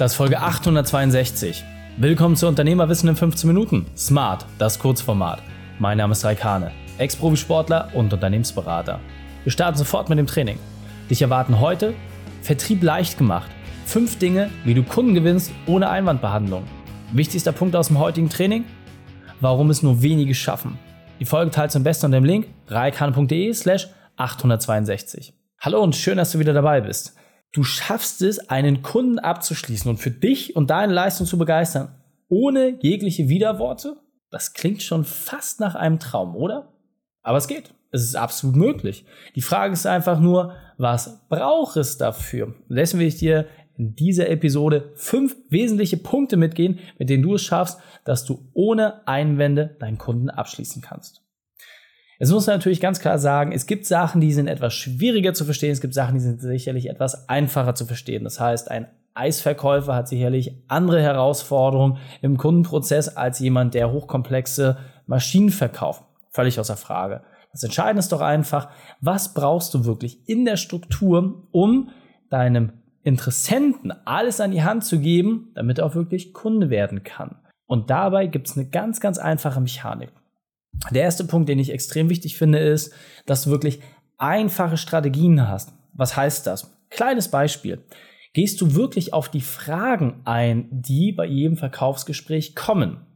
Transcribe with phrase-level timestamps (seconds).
[0.00, 1.62] Das ist Folge 862.
[1.98, 3.84] Willkommen zu Unternehmerwissen in 15 Minuten.
[3.94, 5.42] Smart, das Kurzformat.
[5.78, 8.98] Mein Name ist Raikane, Ex-Profisportler und Unternehmensberater.
[9.44, 10.58] Wir starten sofort mit dem Training.
[11.10, 11.92] Dich erwarten heute
[12.40, 13.50] Vertrieb leicht gemacht.
[13.84, 16.64] Fünf Dinge, wie du Kunden gewinnst ohne Einwandbehandlung.
[17.12, 18.64] Wichtigster Punkt aus dem heutigen Training?
[19.40, 20.78] Warum es nur wenige schaffen.
[21.18, 25.34] Die Folge teilst du am besten unter dem Link raikane.de slash 862.
[25.58, 27.19] Hallo und schön, dass du wieder dabei bist.
[27.52, 31.94] Du schaffst es, einen Kunden abzuschließen und für dich und deine Leistung zu begeistern,
[32.28, 33.96] ohne jegliche Widerworte?
[34.30, 36.72] Das klingt schon fast nach einem Traum, oder?
[37.22, 37.74] Aber es geht.
[37.90, 39.04] Es ist absolut möglich.
[39.34, 42.54] Die Frage ist einfach nur, was braucht es dafür?
[42.68, 43.46] Deswegen will ich dir
[43.76, 49.06] in dieser Episode fünf wesentliche Punkte mitgehen, mit denen du es schaffst, dass du ohne
[49.08, 51.22] Einwände deinen Kunden abschließen kannst.
[52.20, 55.46] Jetzt muss man natürlich ganz klar sagen, es gibt Sachen, die sind etwas schwieriger zu
[55.46, 58.24] verstehen, es gibt Sachen, die sind sicherlich etwas einfacher zu verstehen.
[58.24, 65.48] Das heißt, ein Eisverkäufer hat sicherlich andere Herausforderungen im Kundenprozess als jemand, der hochkomplexe Maschinen
[65.48, 66.04] verkauft.
[66.30, 67.22] Völlig außer Frage.
[67.52, 68.68] Das Entscheidende ist doch einfach,
[69.00, 71.88] was brauchst du wirklich in der Struktur, um
[72.28, 77.36] deinem Interessenten alles an die Hand zu geben, damit er auch wirklich Kunde werden kann.
[77.66, 80.12] Und dabei gibt es eine ganz, ganz einfache Mechanik.
[80.90, 82.92] Der erste Punkt, den ich extrem wichtig finde, ist,
[83.26, 83.80] dass du wirklich
[84.18, 85.72] einfache Strategien hast.
[85.92, 86.76] Was heißt das?
[86.90, 87.82] Kleines Beispiel.
[88.32, 93.06] Gehst du wirklich auf die Fragen ein, die bei jedem Verkaufsgespräch kommen?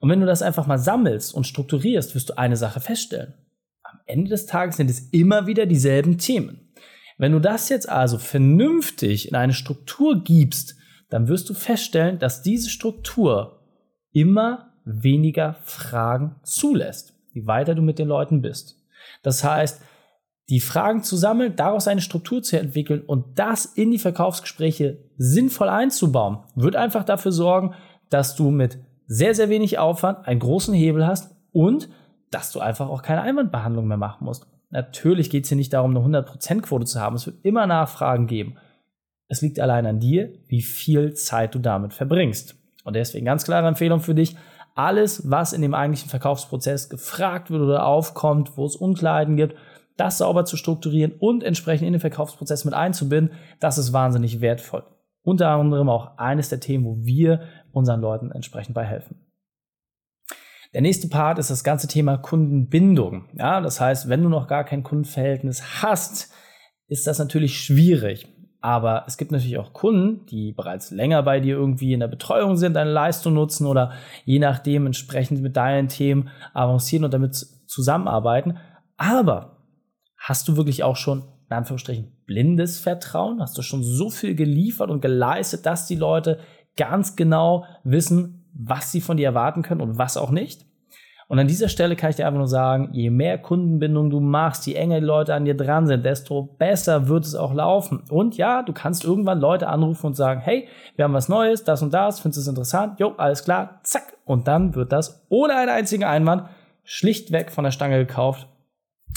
[0.00, 3.34] Und wenn du das einfach mal sammelst und strukturierst, wirst du eine Sache feststellen.
[3.82, 6.72] Am Ende des Tages sind es immer wieder dieselben Themen.
[7.18, 10.76] Wenn du das jetzt also vernünftig in eine Struktur gibst,
[11.10, 13.62] dann wirst du feststellen, dass diese Struktur
[14.12, 14.69] immer
[15.02, 18.76] weniger Fragen zulässt, je weiter du mit den Leuten bist.
[19.22, 19.82] Das heißt,
[20.48, 25.68] die Fragen zu sammeln, daraus eine Struktur zu entwickeln und das in die Verkaufsgespräche sinnvoll
[25.68, 27.74] einzubauen, wird einfach dafür sorgen,
[28.08, 31.88] dass du mit sehr, sehr wenig Aufwand einen großen Hebel hast und
[32.30, 34.46] dass du einfach auch keine Einwandbehandlung mehr machen musst.
[34.70, 37.16] Natürlich geht es hier nicht darum, eine 100%-Quote zu haben.
[37.16, 38.56] Es wird immer Nachfragen geben.
[39.28, 42.56] Es liegt allein an dir, wie viel Zeit du damit verbringst.
[42.84, 44.36] Und deswegen ganz klare Empfehlung für dich,
[44.74, 49.56] alles, was in dem eigentlichen Verkaufsprozess gefragt wird oder aufkommt, wo es Unklarheiten gibt,
[49.96, 54.84] das sauber zu strukturieren und entsprechend in den Verkaufsprozess mit einzubinden, das ist wahnsinnig wertvoll.
[55.22, 57.42] Unter anderem auch eines der Themen, wo wir
[57.72, 59.26] unseren Leuten entsprechend bei helfen.
[60.72, 63.28] Der nächste Part ist das ganze Thema Kundenbindung.
[63.34, 66.32] Ja, das heißt, wenn du noch gar kein Kundenverhältnis hast,
[66.86, 68.28] ist das natürlich schwierig.
[68.60, 72.56] Aber es gibt natürlich auch Kunden, die bereits länger bei dir irgendwie in der Betreuung
[72.56, 73.92] sind, deine Leistung nutzen oder
[74.24, 77.34] je nachdem entsprechend mit deinen Themen avancieren und damit
[77.66, 78.58] zusammenarbeiten.
[78.98, 79.56] Aber
[80.18, 83.40] hast du wirklich auch schon, in Anführungsstrichen, blindes Vertrauen?
[83.40, 86.38] Hast du schon so viel geliefert und geleistet, dass die Leute
[86.76, 90.66] ganz genau wissen, was sie von dir erwarten können und was auch nicht?
[91.30, 94.66] Und an dieser Stelle kann ich dir einfach nur sagen, je mehr Kundenbindung du machst,
[94.66, 98.02] je enger die Leute an dir dran sind, desto besser wird es auch laufen.
[98.10, 101.82] Und ja, du kannst irgendwann Leute anrufen und sagen, hey, wir haben was Neues, das
[101.82, 102.98] und das, findest du es interessant?
[102.98, 104.14] Jo, alles klar, zack.
[104.24, 106.48] Und dann wird das ohne einen einzigen Einwand
[106.82, 108.48] schlichtweg von der Stange gekauft,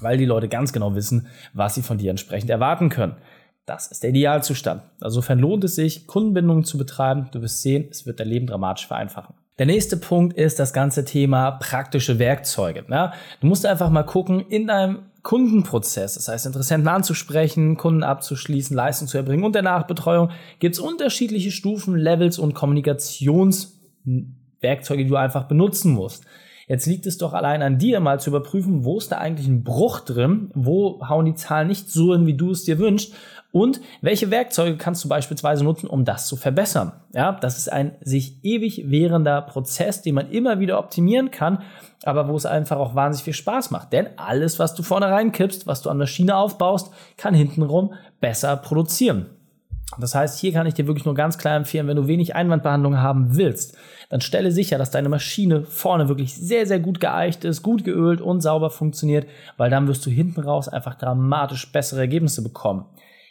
[0.00, 3.16] weil die Leute ganz genau wissen, was sie von dir entsprechend erwarten können.
[3.64, 4.80] Das ist der Idealzustand.
[5.02, 7.30] Insofern lohnt es sich, Kundenbindungen zu betreiben.
[7.32, 9.34] Du wirst sehen, es wird dein Leben dramatisch vereinfachen.
[9.58, 12.84] Der nächste Punkt ist das ganze Thema praktische Werkzeuge.
[12.90, 18.76] Ja, du musst einfach mal gucken in deinem Kundenprozess, das heißt Interessenten anzusprechen, Kunden abzuschließen,
[18.76, 20.30] Leistung zu erbringen und der Nachbetreuung
[20.60, 26.24] gibt es unterschiedliche Stufen, Levels und Kommunikationswerkzeuge, die du einfach benutzen musst.
[26.68, 29.62] Jetzt liegt es doch allein an dir, mal zu überprüfen, wo ist da eigentlich ein
[29.62, 33.14] Bruch drin, wo hauen die Zahlen nicht so hin, wie du es dir wünschst
[33.52, 36.92] und welche Werkzeuge kannst du beispielsweise nutzen, um das zu verbessern.
[37.14, 41.62] Ja, das ist ein sich ewig währender Prozess, den man immer wieder optimieren kann,
[42.02, 43.92] aber wo es einfach auch wahnsinnig viel Spaß macht.
[43.92, 49.26] Denn alles, was du vorne reinkippst, was du an Maschine aufbaust, kann hintenrum besser produzieren.
[49.98, 52.98] Das heißt, hier kann ich dir wirklich nur ganz klar empfehlen, wenn du wenig Einwandbehandlung
[52.98, 53.76] haben willst,
[54.08, 58.20] dann stelle sicher, dass deine Maschine vorne wirklich sehr, sehr gut geeicht ist, gut geölt
[58.20, 59.26] und sauber funktioniert,
[59.56, 62.86] weil dann wirst du hinten raus einfach dramatisch bessere Ergebnisse bekommen.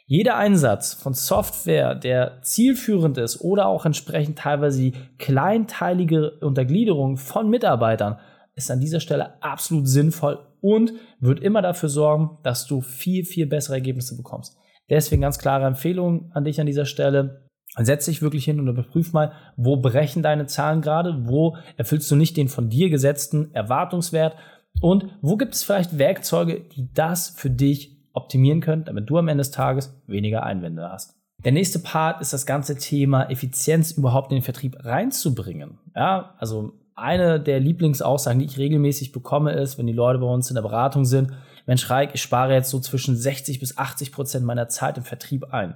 [0.08, 8.20] Jeder Einsatz von Software, der zielführend ist oder auch entsprechend teilweise kleinteilige Untergliederung von Mitarbeitern,
[8.56, 13.48] ist an dieser Stelle absolut sinnvoll und wird immer dafür sorgen, dass du viel, viel
[13.48, 14.58] bessere Ergebnisse bekommst.
[14.90, 17.50] Deswegen ganz klare Empfehlung an dich an dieser Stelle.
[17.78, 22.16] Setz dich wirklich hin und überprüf mal, wo brechen deine Zahlen gerade, wo erfüllst du
[22.16, 24.38] nicht den von dir gesetzten Erwartungswert
[24.82, 29.28] und wo gibt es vielleicht Werkzeuge, die das für dich optimieren können, damit du am
[29.28, 31.16] Ende des Tages weniger Einwände hast.
[31.44, 35.80] Der nächste Part ist das ganze Thema Effizienz überhaupt in den Vertrieb reinzubringen.
[35.96, 40.50] Ja, also eine der Lieblingsaussagen, die ich regelmäßig bekomme, ist, wenn die Leute bei uns
[40.50, 41.34] in der Beratung sind,
[41.66, 45.54] Mensch, Reik, ich spare jetzt so zwischen 60 bis 80 Prozent meiner Zeit im Vertrieb
[45.54, 45.76] ein.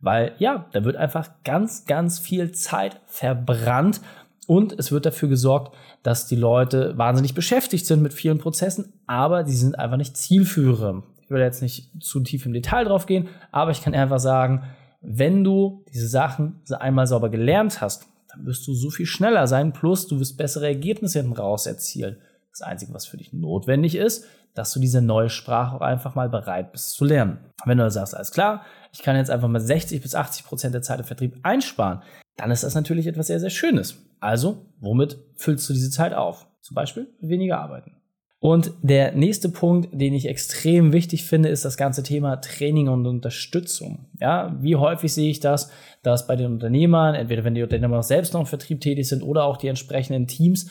[0.00, 4.00] Weil ja, da wird einfach ganz, ganz viel Zeit verbrannt
[4.46, 9.42] und es wird dafür gesorgt, dass die Leute wahnsinnig beschäftigt sind mit vielen Prozessen, aber
[9.42, 11.04] die sind einfach nicht zielführend.
[11.22, 14.62] Ich will jetzt nicht zu tief im Detail drauf gehen, aber ich kann einfach sagen,
[15.00, 19.72] wenn du diese Sachen einmal sauber gelernt hast, dann wirst du so viel schneller sein,
[19.72, 22.18] plus du wirst bessere Ergebnisse hinten raus erzielen.
[22.50, 26.28] Das Einzige, was für dich notwendig ist, dass du diese neue Sprache auch einfach mal
[26.28, 27.38] bereit bist zu lernen.
[27.64, 30.82] Wenn du sagst, alles klar, ich kann jetzt einfach mal 60 bis 80 Prozent der
[30.82, 32.02] Zeit im Vertrieb einsparen,
[32.36, 33.98] dann ist das natürlich etwas sehr, sehr Schönes.
[34.20, 36.46] Also, womit füllst du diese Zeit auf?
[36.62, 37.96] Zum Beispiel weniger arbeiten.
[38.38, 43.06] Und der nächste Punkt, den ich extrem wichtig finde, ist das ganze Thema Training und
[43.06, 44.10] Unterstützung.
[44.20, 45.70] Ja, wie häufig sehe ich das,
[46.02, 49.44] dass bei den Unternehmern, entweder wenn die Unternehmer selbst noch im Vertrieb tätig sind oder
[49.44, 50.70] auch die entsprechenden Teams,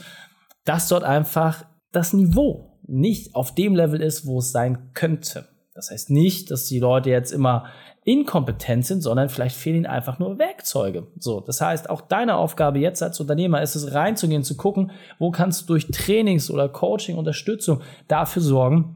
[0.63, 1.65] dass dort einfach
[1.95, 5.47] das Niveau nicht auf dem Level ist, wo es sein könnte.
[5.73, 7.65] Das heißt nicht, dass die Leute jetzt immer
[8.05, 11.07] inkompetent sind, sondern vielleicht fehlen ihnen einfach nur Werkzeuge.
[11.17, 15.31] So, das heißt, auch deine Aufgabe jetzt als Unternehmer ist es reinzugehen, zu gucken, wo
[15.31, 18.95] kannst du durch Trainings oder Coaching, Unterstützung dafür sorgen,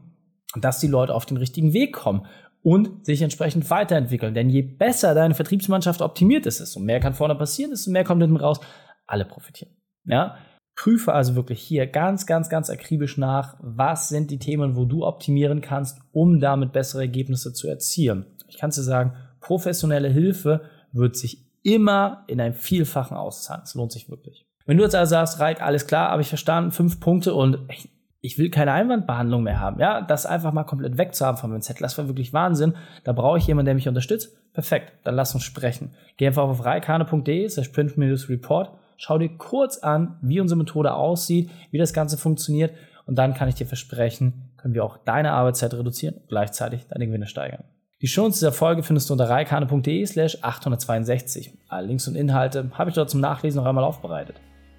[0.60, 2.26] dass die Leute auf den richtigen Weg kommen
[2.62, 4.32] und sich entsprechend weiterentwickeln.
[4.32, 8.22] Denn je besser deine Vertriebsmannschaft optimiert ist, desto mehr kann vorne passieren, desto mehr kommt
[8.22, 8.60] hinten raus.
[9.06, 9.74] Alle profitieren.
[10.04, 10.36] Ja,
[10.80, 15.04] Prüfe also wirklich hier ganz, ganz, ganz akribisch nach, was sind die Themen, wo du
[15.04, 18.24] optimieren kannst, um damit bessere Ergebnisse zu erzielen.
[18.48, 20.62] Ich kann dir sagen, professionelle Hilfe
[20.92, 23.64] wird sich immer in einem Vielfachen auszahlen.
[23.64, 24.46] Es lohnt sich wirklich.
[24.64, 27.90] Wenn du jetzt also sagst, Reik, alles klar, habe ich verstanden, fünf Punkte und ich,
[28.22, 31.82] ich will keine Einwandbehandlung mehr haben, ja, das einfach mal komplett wegzuhaben von meinem Zettel,
[31.82, 32.74] das war wirklich Wahnsinn.
[33.04, 34.34] Da brauche ich jemanden, der mich unterstützt.
[34.54, 35.94] Perfekt, dann lass uns sprechen.
[36.16, 41.78] Geh einfach auf reikane.de slash print-report Schau dir kurz an, wie unsere Methode aussieht, wie
[41.78, 42.74] das Ganze funktioniert
[43.06, 47.06] und dann kann ich dir versprechen, können wir auch deine Arbeitszeit reduzieren und gleichzeitig deine
[47.06, 47.64] Gewinne steigern.
[48.02, 51.50] Die Shows dieser Folge findest du unter reikane.de slash 862.
[51.68, 54.36] Alle Links und Inhalte habe ich dort zum Nachlesen noch einmal aufbereitet.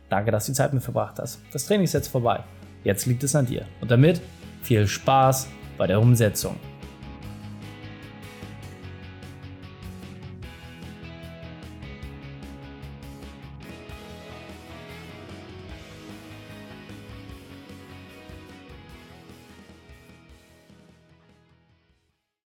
[0.09, 1.39] Danke, dass du die Zeit mit verbracht hast.
[1.51, 2.43] Das Training ist jetzt vorbei.
[2.83, 3.65] Jetzt liegt es an dir.
[3.81, 4.21] Und damit
[4.61, 5.47] viel Spaß
[5.79, 6.57] bei der Umsetzung.